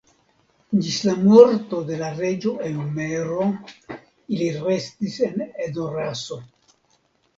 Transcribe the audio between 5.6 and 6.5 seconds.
Edoraso.